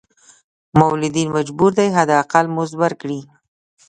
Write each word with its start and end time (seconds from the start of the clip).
مولدین 0.79 1.27
مجبور 1.37 1.71
دي 1.77 1.87
حد 1.95 2.09
اقل 2.23 2.45
مزد 2.55 2.75
ورکړي. 2.83 3.19